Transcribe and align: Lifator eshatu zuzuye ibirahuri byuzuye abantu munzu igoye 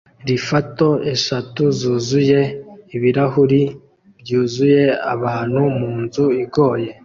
Lifator 0.27 0.93
eshatu 1.13 1.63
zuzuye 1.79 2.39
ibirahuri 2.95 3.61
byuzuye 4.19 4.83
abantu 5.13 5.59
munzu 5.77 6.25
igoye 6.43 6.89